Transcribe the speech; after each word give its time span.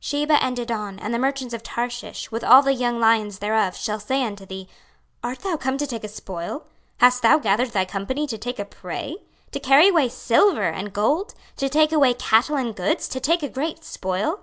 26:038:013 0.00 0.08
Sheba, 0.10 0.42
and 0.42 0.56
Dedan, 0.56 0.98
and 1.02 1.12
the 1.12 1.18
merchants 1.18 1.52
of 1.52 1.62
Tarshish, 1.62 2.30
with 2.30 2.42
all 2.42 2.62
the 2.62 2.72
young 2.72 2.98
lions 2.98 3.40
thereof, 3.40 3.76
shall 3.76 4.00
say 4.00 4.24
unto 4.24 4.46
thee, 4.46 4.66
Art 5.22 5.40
thou 5.40 5.58
come 5.58 5.76
to 5.76 5.86
take 5.86 6.02
a 6.04 6.08
spoil? 6.08 6.64
hast 7.00 7.20
thou 7.20 7.36
gathered 7.36 7.72
thy 7.72 7.84
company 7.84 8.26
to 8.28 8.38
take 8.38 8.58
a 8.58 8.64
prey? 8.64 9.16
to 9.52 9.60
carry 9.60 9.88
away 9.90 10.08
silver 10.08 10.62
and 10.70 10.94
gold, 10.94 11.34
to 11.58 11.68
take 11.68 11.92
away 11.92 12.14
cattle 12.14 12.56
and 12.56 12.74
goods, 12.74 13.06
to 13.08 13.20
take 13.20 13.42
a 13.42 13.48
great 13.50 13.84
spoil? 13.84 14.40